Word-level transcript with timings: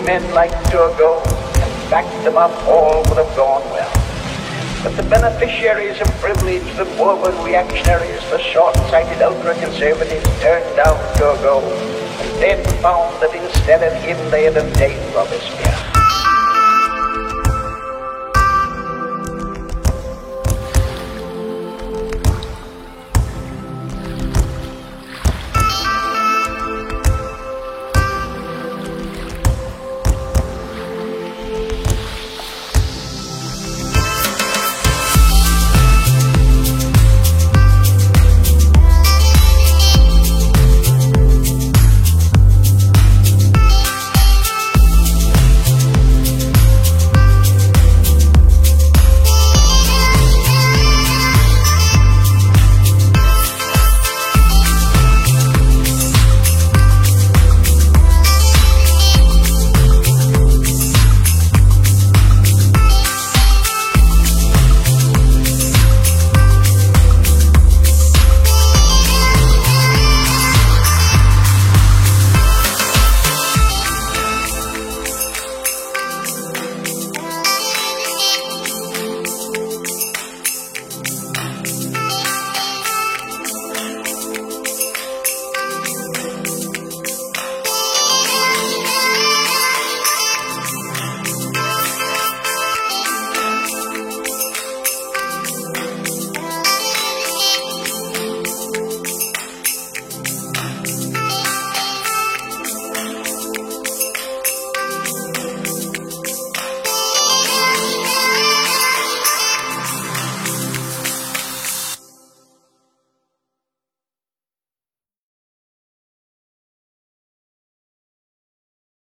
men 0.00 0.22
like 0.34 0.50
Turgot 0.70 1.24
and 1.26 1.90
backed 1.90 2.24
them 2.24 2.36
up, 2.36 2.52
all 2.66 3.02
would 3.04 3.18
have 3.18 3.36
gone 3.36 3.62
well. 3.70 3.92
But 4.82 4.96
the 4.96 5.08
beneficiaries 5.08 6.00
of 6.00 6.08
privilege, 6.20 6.64
the 6.76 6.84
Bourbon 6.96 7.36
reactionaries, 7.44 8.22
the 8.30 8.38
short-sighted 8.38 9.22
ultra-conservatives 9.22 10.40
turned 10.40 10.76
down 10.76 10.96
Turgot 11.16 11.62
and 12.20 12.42
then 12.42 12.64
found 12.82 13.20
that 13.22 13.34
instead 13.34 13.82
of 13.82 13.92
him 14.02 14.30
they 14.30 14.44
had 14.44 14.56
obtained 14.56 15.14
Robespierre. 15.14 15.95